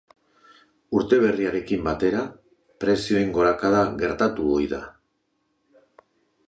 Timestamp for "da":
4.75-4.83